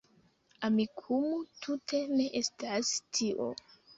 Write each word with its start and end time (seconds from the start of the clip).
Amikumu 0.67 1.35
tute 1.59 1.99
ne 2.13 2.27
estas 2.41 2.93
tio 3.19 3.51